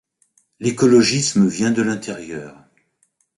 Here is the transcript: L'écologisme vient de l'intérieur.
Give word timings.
L'écologisme 0.59 1.45
vient 1.47 1.69
de 1.69 1.83
l'intérieur. 1.83 2.57